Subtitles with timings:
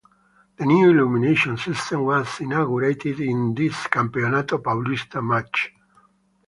[0.57, 5.71] The new illumination system was inaugurated in this Campeonato Paulista match.